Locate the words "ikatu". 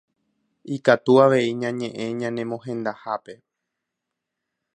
0.75-1.13